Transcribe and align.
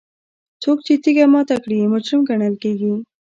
څوک 0.63 0.77
چې 0.85 0.93
تیږه 1.03 1.25
ماته 1.33 1.55
کړي 1.63 1.79
مجرم 1.93 2.21
ګڼل 2.29 2.55
کیږي. 2.63 2.93